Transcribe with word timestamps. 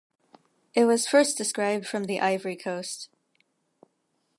It 0.73 0.85
was 0.85 1.05
first 1.07 1.37
described 1.37 1.85
from 1.85 2.05
the 2.05 2.19
Ivory 2.19 2.55
Coast. 2.55 3.07